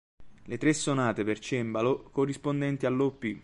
Le 0.45 0.57
tre 0.57 0.73
sonate 0.73 1.23
per 1.23 1.37
cembalo, 1.37 2.09
corrispondenti 2.11 2.87
all'Op. 2.87 3.37